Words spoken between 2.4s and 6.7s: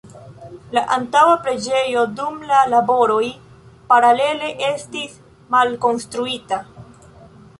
la laboroj paralele estis malkonstruita.